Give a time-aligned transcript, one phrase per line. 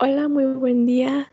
[0.00, 1.32] Hola, muy buen día.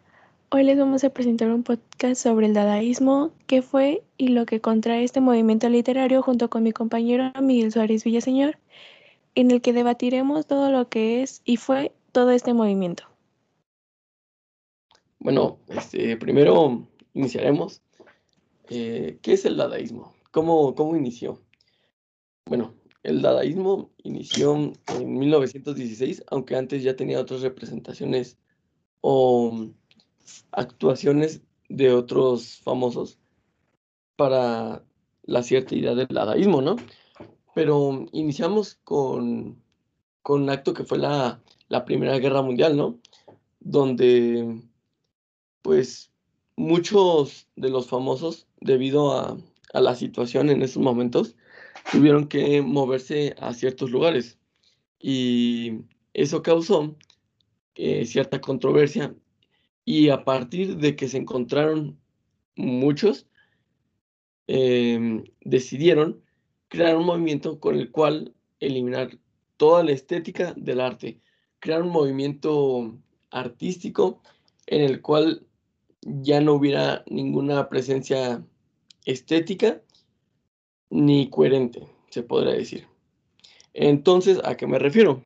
[0.49, 4.59] Hoy les vamos a presentar un podcast sobre el dadaísmo, qué fue y lo que
[4.59, 8.57] contrae este movimiento literario junto con mi compañero Miguel Suárez Villaseñor,
[9.35, 13.03] en el que debatiremos todo lo que es y fue todo este movimiento.
[15.19, 17.83] Bueno, este, primero iniciaremos.
[18.69, 20.15] Eh, ¿Qué es el dadaísmo?
[20.31, 21.39] ¿Cómo, ¿Cómo inició?
[22.47, 22.73] Bueno,
[23.03, 28.39] el dadaísmo inició en 1916, aunque antes ya tenía otras representaciones
[29.07, 29.69] o
[30.51, 33.19] actuaciones de otros famosos
[34.15, 34.83] para
[35.25, 36.77] la cierta idea del dadaísmo, ¿no?
[37.53, 39.61] Pero iniciamos con,
[40.23, 42.99] con un acto que fue la, la Primera Guerra Mundial, ¿no?
[43.59, 44.59] Donde,
[45.61, 46.11] pues,
[46.55, 49.37] muchos de los famosos, debido a,
[49.73, 51.35] a la situación en esos momentos,
[51.91, 54.39] tuvieron que moverse a ciertos lugares.
[54.99, 55.81] Y
[56.15, 56.95] eso causó
[57.75, 59.15] eh, cierta controversia
[59.85, 61.99] y a partir de que se encontraron
[62.55, 63.27] muchos,
[64.47, 66.21] em, decidieron
[66.67, 69.17] crear un movimiento con el cual eliminar
[69.57, 71.19] toda la estética del arte,
[71.59, 72.97] crear un movimiento
[73.29, 74.21] artístico
[74.67, 75.45] en el cual
[76.01, 78.45] ya no hubiera ninguna presencia
[79.05, 79.81] estética
[80.89, 82.87] ni coherente, se podría decir.
[83.73, 85.23] Entonces, ¿a qué me refiero?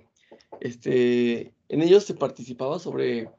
[0.59, 3.31] Este, en ellos se participaba sobre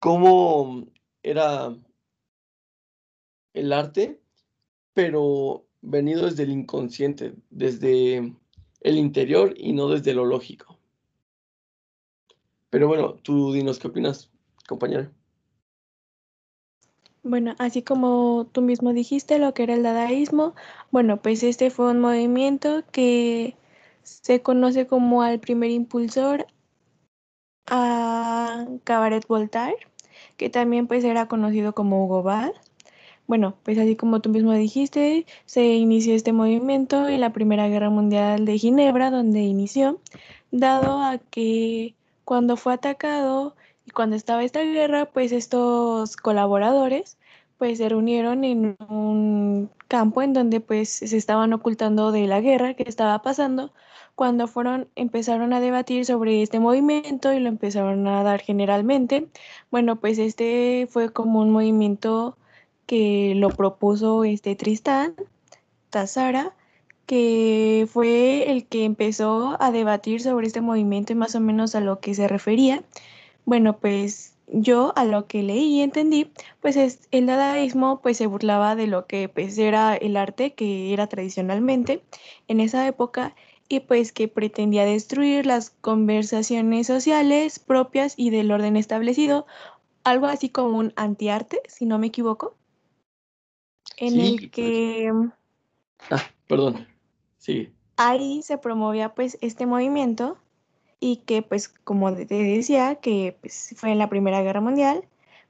[0.00, 0.86] cómo
[1.22, 1.76] era
[3.54, 4.20] el arte,
[4.92, 8.34] pero venido desde el inconsciente, desde
[8.80, 10.78] el interior y no desde lo lógico.
[12.70, 14.30] Pero bueno, tú dinos qué opinas,
[14.66, 15.10] compañera.
[17.22, 20.54] Bueno, así como tú mismo dijiste lo que era el dadaísmo,
[20.90, 23.56] bueno, pues este fue un movimiento que
[24.02, 26.46] se conoce como al primer impulsor
[27.70, 29.78] a Cabaret Voltaire,
[30.36, 32.52] que también pues era conocido como Hugo Ball.
[33.26, 37.90] Bueno, pues así como tú mismo dijiste, se inició este movimiento en la Primera Guerra
[37.90, 40.00] Mundial de Ginebra, donde inició,
[40.50, 47.18] dado a que cuando fue atacado y cuando estaba esta guerra, pues estos colaboradores
[47.58, 52.74] pues se reunieron en un campo en donde pues se estaban ocultando de la guerra
[52.74, 53.72] que estaba pasando
[54.18, 59.28] cuando fueron, empezaron a debatir sobre este movimiento y lo empezaron a dar generalmente,
[59.70, 62.36] bueno, pues este fue como un movimiento
[62.86, 65.14] que lo propuso este Tristán
[65.90, 66.52] Tazara,
[67.06, 71.80] que fue el que empezó a debatir sobre este movimiento y más o menos a
[71.80, 72.82] lo que se refería.
[73.44, 78.26] Bueno, pues yo a lo que leí y entendí, pues es, el dadaísmo pues se
[78.26, 82.02] burlaba de lo que pues era el arte que era tradicionalmente
[82.48, 83.36] en esa época
[83.68, 89.46] y pues que pretendía destruir las conversaciones sociales propias y del orden establecido,
[90.04, 92.54] algo así como un antiarte, si no me equivoco,
[93.96, 94.50] en el pues.
[94.50, 95.12] que
[96.10, 96.86] Ah, perdón.
[97.38, 97.72] Sí.
[97.96, 100.38] ahí se promovía pues este movimiento
[101.00, 105.04] y que pues como te decía que pues, fue en la Primera Guerra Mundial,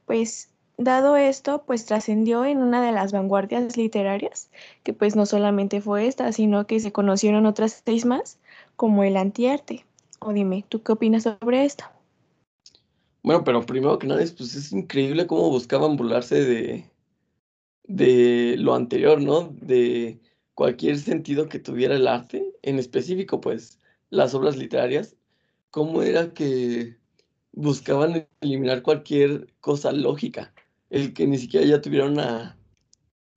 [0.05, 0.48] pues
[0.79, 4.49] dado esto pues trascendió en una de las vanguardias literarias,
[4.83, 8.39] que pues no solamente fue esta, sino que se conocieron otras seis más,
[8.77, 9.85] como el antiarte.
[10.19, 11.83] O dime, ¿tú qué opinas sobre esto?
[13.23, 16.85] Bueno, pero primero que nada, es, pues es increíble cómo buscaban burlarse de,
[17.83, 19.53] de lo anterior, ¿no?
[19.61, 20.19] De
[20.55, 23.79] cualquier sentido que tuviera el arte, en específico, pues,
[24.09, 25.17] las obras literarias,
[25.71, 26.97] cómo era que
[27.51, 30.53] buscaban eliminar cualquier cosa lógica,
[30.89, 32.57] el que ni siquiera ya tuviera una,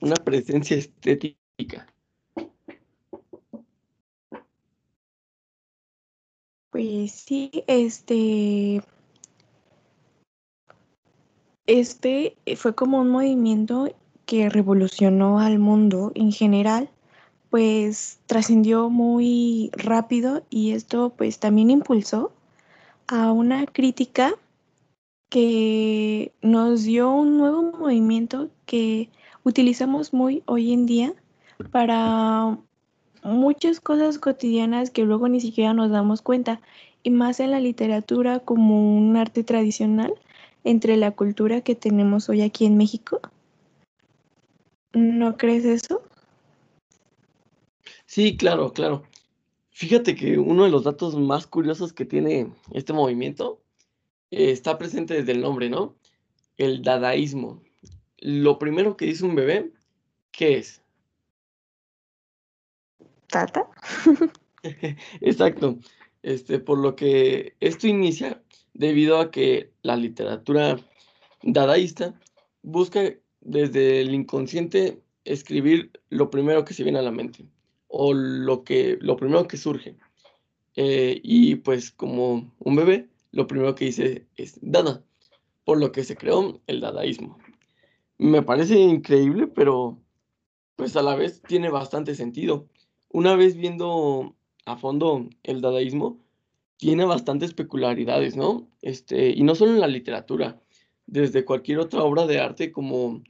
[0.01, 1.87] una presencia estética.
[6.71, 8.83] Pues sí, este,
[11.67, 16.91] este fue como un movimiento que revolucionó al mundo en general,
[17.51, 22.33] pues trascendió muy rápido y esto pues también impulsó
[23.07, 24.35] a una crítica
[25.33, 29.09] que nos dio un nuevo movimiento que
[29.45, 31.15] utilizamos muy hoy en día
[31.71, 32.59] para
[33.23, 36.61] muchas cosas cotidianas que luego ni siquiera nos damos cuenta,
[37.03, 40.13] y más en la literatura como un arte tradicional
[40.65, 43.19] entre la cultura que tenemos hoy aquí en México.
[44.93, 46.03] ¿No crees eso?
[48.05, 49.05] Sí, claro, claro.
[49.71, 53.62] Fíjate que uno de los datos más curiosos que tiene este movimiento
[54.33, 55.95] está presente desde el nombre, ¿no?
[56.57, 57.63] El dadaísmo.
[58.19, 59.71] Lo primero que dice un bebé,
[60.31, 60.83] ¿qué es?
[63.29, 63.69] ¿Tata?
[65.21, 65.79] Exacto.
[66.23, 68.43] Este, por lo que esto inicia
[68.75, 70.79] debido a que la literatura
[71.43, 72.19] dadaísta
[72.63, 77.45] busca desde el inconsciente escribir lo primero que se viene a la mente
[77.89, 79.97] o lo, que, lo primero que surge.
[80.77, 85.05] Eh, y pues como un bebé, lo primero que dice es dada,
[85.65, 87.39] por lo que se creó el dadaísmo.
[88.19, 90.01] Me parece increíble, pero
[90.77, 92.69] pues a la vez tiene bastante sentido.
[93.11, 96.21] Una vez viendo a fondo el dadaísmo,
[96.77, 98.69] tiene bastantes peculiaridades, ¿no?
[98.81, 100.61] Este, y no solo en la literatura,
[101.07, 103.23] desde cualquier otra obra de arte como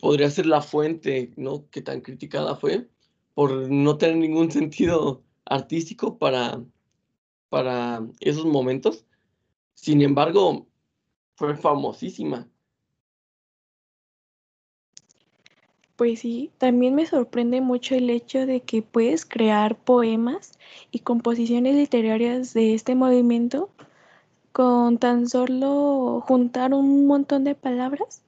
[0.00, 1.68] podría ser La Fuente, ¿no?
[1.70, 2.88] Que tan criticada fue
[3.34, 6.62] por no tener ningún sentido artístico para,
[7.48, 9.04] para esos momentos.
[9.76, 10.66] Sin embargo,
[11.36, 12.48] fue famosísima.
[15.94, 20.58] Pues sí, también me sorprende mucho el hecho de que puedes crear poemas
[20.90, 23.70] y composiciones literarias de este movimiento
[24.52, 28.22] con tan solo juntar un montón de palabras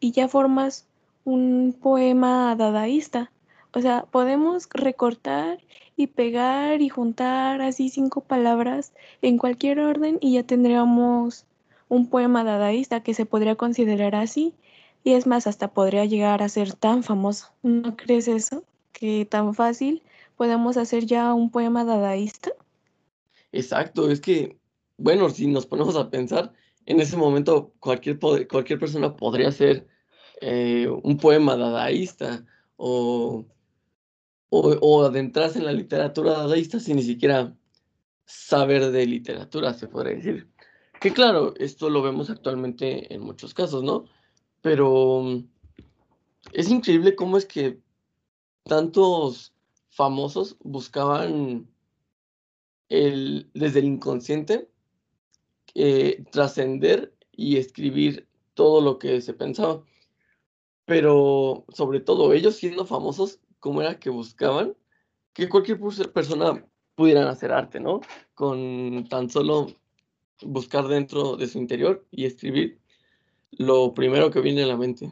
[0.00, 0.86] y ya formas
[1.24, 3.30] un poema dadaísta.
[3.76, 5.58] O sea, podemos recortar
[5.98, 11.44] y pegar y juntar así cinco palabras en cualquier orden y ya tendríamos
[11.90, 14.54] un poema dadaísta que se podría considerar así.
[15.04, 17.52] Y es más, hasta podría llegar a ser tan famoso.
[17.62, 18.64] ¿No crees eso?
[18.92, 20.02] Que tan fácil
[20.38, 22.52] podemos hacer ya un poema dadaísta.
[23.52, 24.56] Exacto, es que,
[24.96, 26.50] bueno, si nos ponemos a pensar,
[26.86, 29.86] en ese momento cualquier, cualquier persona podría hacer
[30.40, 32.42] eh, un poema dadaísta
[32.78, 33.44] o,
[34.48, 37.56] o, adentrarse en la literatura dadaísta sin ni siquiera
[38.24, 40.48] saber de literatura, se podría decir.
[41.00, 44.06] Que claro, esto lo vemos actualmente en muchos casos, ¿no?
[44.62, 45.48] Pero mm,
[46.52, 47.80] es increíble cómo es que
[48.64, 49.52] tantos
[49.90, 51.68] famosos buscaban
[52.88, 54.68] el, desde el inconsciente
[55.74, 59.84] eh, trascender y escribir todo lo que se pensaba.
[60.86, 64.76] Pero sobre todo ellos siendo famosos, ¿cómo era que buscaban?
[65.32, 65.80] Que cualquier
[66.12, 66.64] persona
[66.94, 68.00] pudieran hacer arte, ¿no?
[68.32, 69.66] Con tan solo
[70.40, 72.78] buscar dentro de su interior y escribir
[73.50, 75.10] lo primero que viene a la mente.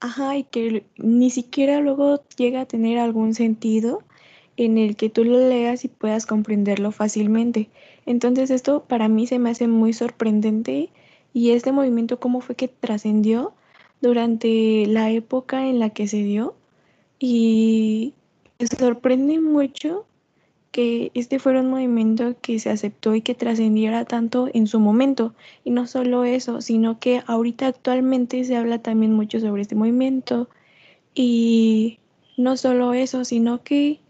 [0.00, 4.02] Ajá, y que ni siquiera luego llega a tener algún sentido
[4.56, 7.68] en el que tú lo leas y puedas comprenderlo fácilmente.
[8.06, 10.88] Entonces esto para mí se me hace muy sorprendente
[11.34, 13.52] y este movimiento cómo fue que trascendió
[14.00, 16.54] durante la época en la que se dio
[17.18, 18.14] y
[18.58, 20.06] me sorprende mucho
[20.70, 25.34] que este fuera un movimiento que se aceptó y que trascendiera tanto en su momento.
[25.64, 30.48] Y no solo eso, sino que ahorita actualmente se habla también mucho sobre este movimiento.
[31.14, 31.98] Y
[32.36, 34.00] no solo eso, sino que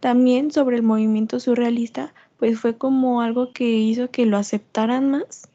[0.00, 5.48] también sobre el movimiento surrealista, pues fue como algo que hizo que lo aceptaran más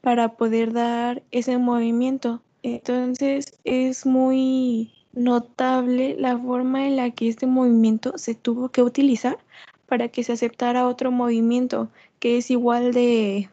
[0.00, 2.42] para poder dar ese movimiento.
[2.64, 9.36] Entonces es muy notable la forma en la que este movimiento se tuvo que utilizar
[9.84, 11.90] para que se aceptara otro movimiento
[12.20, 13.50] que es igual de,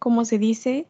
[0.00, 0.88] como se dice,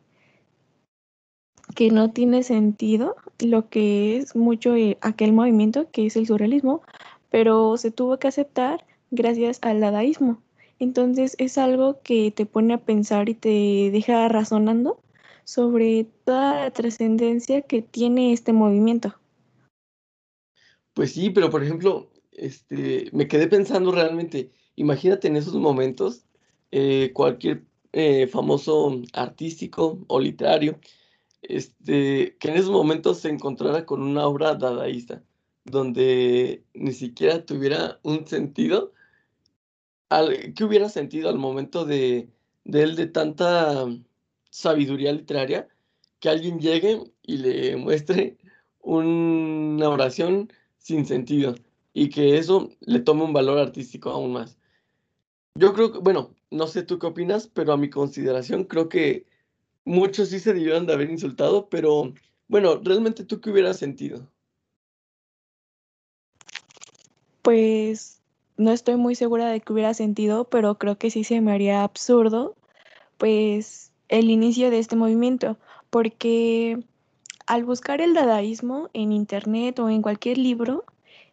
[1.74, 6.80] que no tiene sentido lo que es mucho eh, aquel movimiento que es el surrealismo,
[7.30, 10.38] pero se tuvo que aceptar gracias al dadaísmo.
[10.78, 15.02] Entonces es algo que te pone a pensar y te deja razonando
[15.44, 19.14] sobre toda la trascendencia que tiene este movimiento.
[20.94, 26.24] Pues sí, pero por ejemplo, este, me quedé pensando realmente, Imagínate en esos momentos
[26.70, 30.80] eh, cualquier eh, famoso artístico o literario
[31.42, 35.22] este, que en esos momentos se encontrara con una obra dadaísta,
[35.64, 38.92] donde ni siquiera tuviera un sentido,
[40.08, 42.30] al, ¿qué hubiera sentido al momento de,
[42.64, 43.86] de él de tanta
[44.52, 45.66] sabiduría literaria
[46.20, 48.36] que alguien llegue y le muestre
[48.80, 51.54] una oración sin sentido
[51.94, 54.58] y que eso le tome un valor artístico aún más?
[55.54, 59.26] Yo creo que, bueno, no sé tú qué opinas, pero a mi consideración creo que
[59.84, 62.12] muchos sí se debieron de haber insultado, pero
[62.48, 64.30] bueno, realmente tú qué hubieras sentido.
[67.40, 68.20] Pues
[68.56, 71.82] no estoy muy segura de que hubiera sentido, pero creo que sí se me haría
[71.82, 72.54] absurdo,
[73.18, 75.56] pues el inicio de este movimiento,
[75.88, 76.78] porque
[77.46, 80.84] al buscar el dadaísmo en internet o en cualquier libro,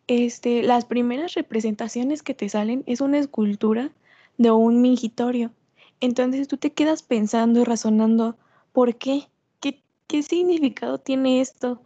[0.07, 3.91] este, las primeras representaciones que te salen es una escultura
[4.37, 5.51] de un mingitorio.
[5.99, 8.37] Entonces tú te quedas pensando y razonando,
[8.71, 9.27] ¿por qué?
[9.59, 9.81] qué?
[10.07, 11.81] ¿Qué significado tiene esto?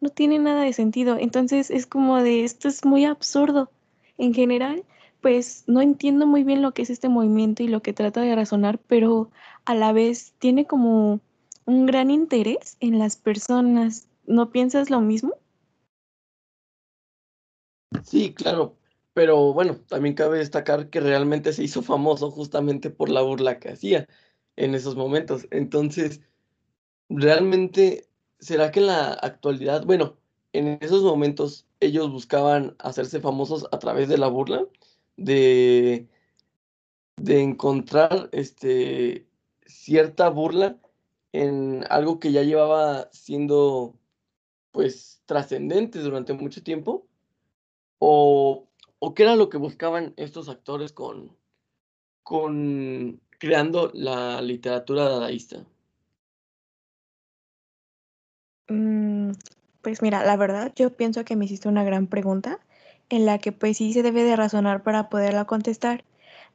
[0.00, 1.16] No tiene nada de sentido.
[1.18, 3.68] Entonces es como de, esto es muy absurdo.
[4.16, 4.84] En general,
[5.20, 8.34] pues no entiendo muy bien lo que es este movimiento y lo que trata de
[8.34, 9.30] razonar, pero
[9.64, 11.20] a la vez tiene como
[11.64, 14.08] un gran interés en las personas.
[14.26, 15.34] ¿No piensas lo mismo?
[18.04, 18.76] Sí, claro,
[19.14, 23.70] pero bueno, también cabe destacar que realmente se hizo famoso justamente por la burla que
[23.70, 24.06] hacía
[24.56, 25.46] en esos momentos.
[25.50, 26.20] Entonces,
[27.08, 28.08] realmente,
[28.38, 30.18] ¿será que en la actualidad, bueno,
[30.52, 34.66] en esos momentos ellos buscaban hacerse famosos a través de la burla?
[35.16, 36.08] De,
[37.16, 39.26] de encontrar este,
[39.66, 40.78] cierta burla
[41.32, 43.94] en algo que ya llevaba siendo
[44.70, 47.06] pues trascendente durante mucho tiempo
[47.98, 48.68] o,
[48.98, 51.36] o qué era lo que buscaban estos actores con,
[52.22, 55.64] con creando la literatura dadaísta?
[58.68, 59.32] Mm,
[59.82, 62.60] pues mira, la verdad yo pienso que me hiciste una gran pregunta
[63.08, 66.04] en la que pues sí se debe de razonar para poderla contestar.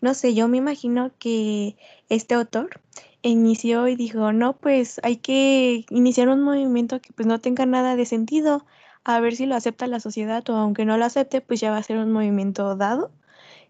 [0.02, 1.78] No sé, yo me imagino que
[2.10, 2.82] este autor
[3.22, 7.96] inició y dijo, no, pues hay que iniciar un movimiento que pues no tenga nada
[7.96, 8.66] de sentido,
[9.04, 11.78] a ver si lo acepta la sociedad o aunque no lo acepte, pues ya va
[11.78, 13.12] a ser un movimiento dado.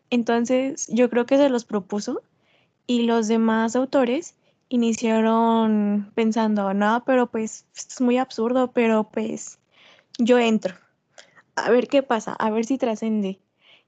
[0.09, 2.21] Entonces yo creo que se los propuso
[2.87, 4.35] y los demás autores
[4.69, 9.59] iniciaron pensando, no, pero pues es muy absurdo, pero pues
[10.17, 10.75] yo entro.
[11.55, 13.39] A ver qué pasa, a ver si trascende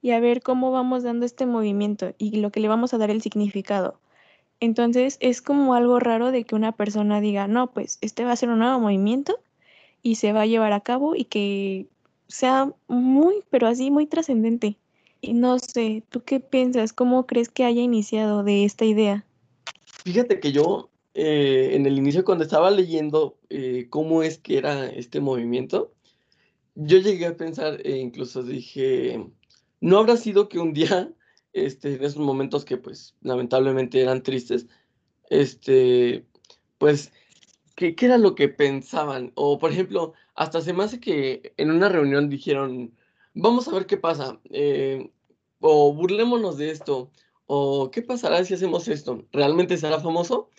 [0.02, 3.10] y a ver cómo vamos dando este movimiento y lo que le vamos a dar
[3.10, 4.00] el significado.
[4.60, 8.36] Entonces es como algo raro de que una persona diga, no, pues este va a
[8.36, 9.40] ser un nuevo movimiento
[10.02, 11.88] y se va a llevar a cabo y que
[12.28, 14.78] sea muy, pero así muy trascendente.
[15.22, 16.92] Y no sé, ¿tú qué piensas?
[16.92, 19.26] ¿Cómo crees que haya iniciado de esta idea?
[20.04, 24.88] Fíjate que yo eh, en el inicio cuando estaba leyendo eh, cómo es que era
[24.88, 25.92] este movimiento,
[26.76, 29.26] yo llegué a pensar e incluso dije,
[29.82, 31.14] ¿no habrá sido que un día,
[31.54, 34.68] este, en esos momentos que pues lamentablemente eran tristes,
[35.30, 36.26] este,
[36.78, 37.12] pues,
[37.76, 39.32] ¿qué, era lo que pensaban?
[39.36, 42.94] O por ejemplo, hasta se me hace que en una reunión dijeron,
[43.34, 45.12] vamos a ver qué pasa, eh,
[45.60, 47.12] o burlémonos de esto,
[47.46, 50.50] o qué pasará si hacemos esto, ¿realmente será famoso?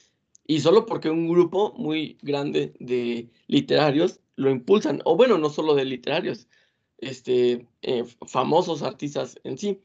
[0.47, 5.75] Y solo porque un grupo muy grande de literarios lo impulsan, o bueno, no solo
[5.75, 6.49] de literarios,
[6.99, 9.81] este, eh, famosos artistas en sí,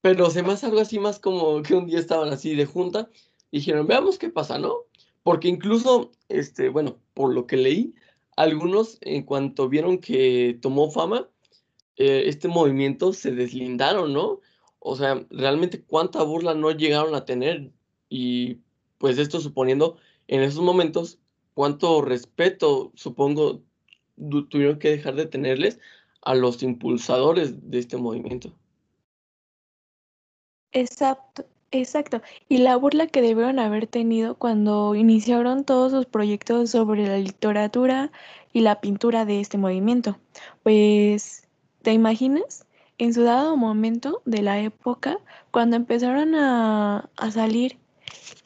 [0.00, 3.10] pero se me hace algo así más como que un día estaban así de junta,
[3.50, 4.78] y dijeron, veamos qué pasa, ¿no?
[5.22, 7.94] Porque incluso, este, bueno, por lo que leí,
[8.36, 11.28] algunos en cuanto vieron que tomó fama,
[11.96, 14.40] eh, este movimiento se deslindaron, ¿no?
[14.80, 17.72] O sea, realmente cuánta burla no llegaron a tener
[18.08, 18.58] y
[18.98, 19.96] pues esto suponiendo
[20.28, 21.18] en esos momentos
[21.54, 23.62] cuánto respeto, supongo,
[24.16, 25.80] tuvieron que dejar de tenerles
[26.22, 28.52] a los impulsadores de este movimiento.
[30.72, 32.20] Exacto, exacto.
[32.48, 38.10] Y la burla que debieron haber tenido cuando iniciaron todos sus proyectos sobre la literatura
[38.52, 40.18] y la pintura de este movimiento.
[40.62, 41.46] Pues,
[41.82, 42.66] ¿te imaginas?
[42.98, 45.18] En su dado momento de la época,
[45.50, 47.78] cuando empezaron a, a salir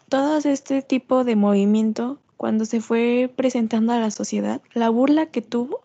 [0.08, 5.42] todo este tipo de movimiento, cuando se fue presentando a la sociedad, la burla que
[5.42, 5.82] tuvo,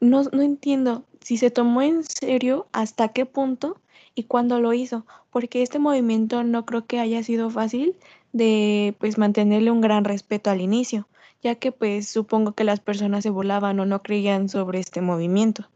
[0.00, 3.80] no, no entiendo si se tomó en serio hasta qué punto
[4.16, 7.96] y cuándo lo hizo, porque este movimiento no creo que haya sido fácil
[8.32, 11.06] de pues mantenerle un gran respeto al inicio,
[11.42, 15.68] ya que pues supongo que las personas se burlaban o no creían sobre este movimiento.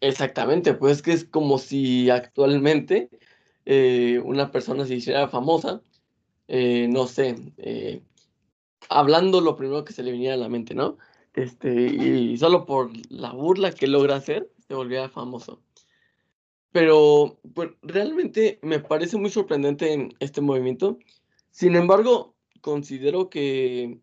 [0.00, 3.08] Exactamente, pues que es como si actualmente
[3.66, 5.80] eh, una persona se hiciera famosa,
[6.52, 8.02] eh, no sé, eh,
[8.88, 10.98] hablando lo primero que se le viniera a la mente, ¿no?
[11.32, 15.62] Este, y solo por la burla que logra hacer, se volviera famoso.
[16.72, 20.98] Pero pues, realmente me parece muy sorprendente este movimiento.
[21.52, 24.00] Sin embargo, considero que,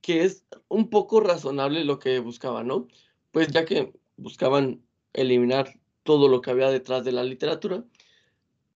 [0.00, 2.88] que es un poco razonable lo que buscaban, ¿no?
[3.30, 7.84] Pues ya que buscaban eliminar todo lo que había detrás de la literatura,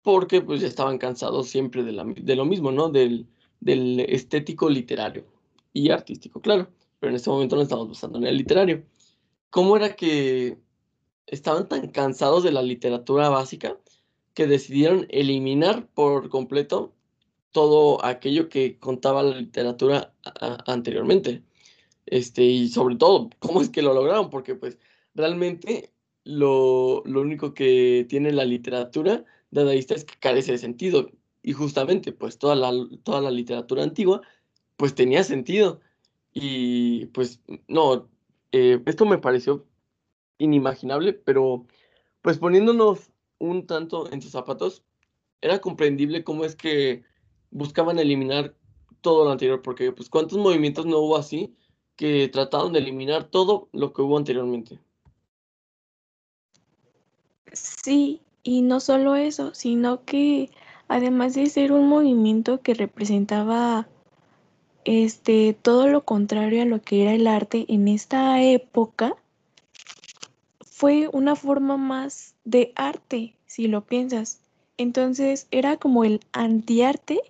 [0.02, 2.88] porque pues ya estaban cansados siempre de, la, de lo mismo, ¿no?
[2.90, 3.26] Del,
[3.60, 5.24] del estético literario
[5.72, 6.68] y artístico, claro,
[6.98, 8.84] pero en este momento no estamos basando en el literario.
[9.50, 10.58] ¿Cómo era que
[11.26, 13.78] estaban tan cansados de la literatura básica
[14.34, 16.92] que decidieron eliminar por completo
[17.52, 20.14] todo aquello que contaba la literatura
[20.66, 21.42] anteriormente?
[22.06, 24.30] Este, y sobre todo, ¿cómo es que lo lograron?
[24.30, 24.78] Porque pues
[25.14, 25.92] realmente
[26.24, 31.10] lo, lo único que tiene la literatura dadaísta es que carece de sentido.
[31.42, 32.72] Y justamente, pues toda la,
[33.04, 34.22] toda la literatura antigua,
[34.76, 35.80] pues tenía sentido.
[36.32, 38.08] Y pues no,
[38.50, 39.66] eh, esto me pareció
[40.38, 41.66] inimaginable, pero
[42.22, 44.82] pues poniéndonos un tanto en sus zapatos,
[45.40, 47.04] era comprendible cómo es que
[47.50, 48.54] buscaban eliminar
[49.00, 51.54] todo lo anterior, porque pues cuántos movimientos no hubo así
[51.96, 54.78] que trataron de eliminar todo lo que hubo anteriormente.
[57.52, 60.50] Sí, y no solo eso, sino que
[60.88, 63.88] además de ser un movimiento que representaba
[64.84, 69.16] este todo lo contrario a lo que era el arte en esta época,
[70.60, 74.40] fue una forma más de arte, si lo piensas.
[74.76, 77.20] Entonces era como el antiarte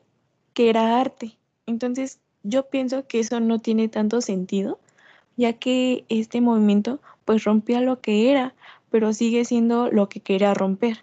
[0.55, 1.37] que era arte.
[1.67, 4.79] Entonces yo pienso que eso no tiene tanto sentido,
[5.37, 8.55] ya que este movimiento pues rompía lo que era,
[8.93, 10.99] pero sigue siendo lo que quería romper.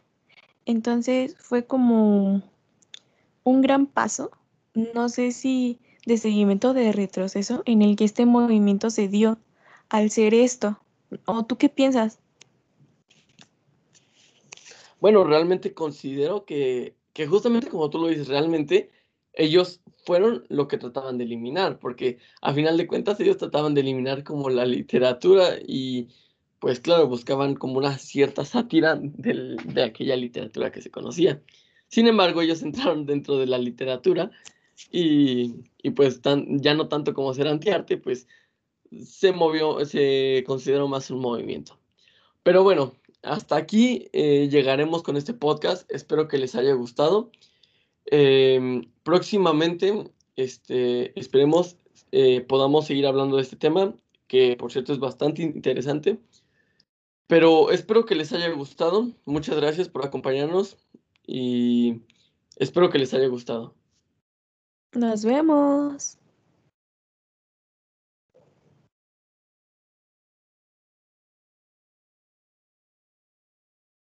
[0.65, 2.43] Entonces fue como
[3.43, 4.29] un gran paso,
[4.93, 9.39] no sé si de seguimiento de retroceso en el que este movimiento se dio
[9.89, 10.79] al ser esto.
[11.25, 12.19] ¿O tú qué piensas?
[15.01, 18.91] Bueno, realmente considero que, que justamente como tú lo dices, realmente
[19.33, 23.81] ellos fueron lo que trataban de eliminar, porque a final de cuentas ellos trataban de
[23.81, 26.09] eliminar como la literatura y
[26.59, 31.41] pues claro, buscaban como una cierta sátira de aquella literatura que se conocía.
[31.87, 34.31] Sin embargo, ellos entraron dentro de la literatura
[34.91, 35.63] y,
[35.95, 38.27] pues ya no tanto como ser antiarte, pues
[39.03, 41.77] se movió, se consideró más un movimiento.
[42.43, 45.89] Pero bueno, hasta aquí eh, llegaremos con este podcast.
[45.91, 47.31] Espero que les haya gustado.
[48.05, 51.75] Em, próximamente, este, esperemos
[52.11, 53.93] eh, podamos seguir hablando de este tema,
[54.27, 56.19] que por cierto es bastante interesante.
[57.29, 59.11] Pero espero que les haya gustado.
[59.23, 60.77] Muchas gracias por acompañarnos
[61.27, 62.01] y
[62.55, 63.75] espero que les haya gustado.
[64.93, 66.17] Nos vemos.